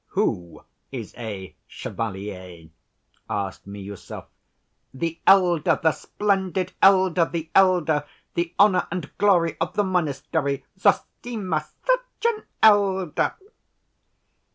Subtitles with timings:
[0.17, 2.69] "Who is a chevalier?"
[3.29, 4.25] asked Miüsov.
[4.95, 8.05] "The elder, the splendid elder, the elder!
[8.33, 11.63] The honor and glory of the monastery, Zossima.
[11.85, 13.35] Such an elder!"